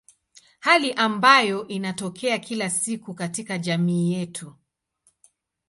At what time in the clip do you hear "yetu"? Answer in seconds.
4.13-4.55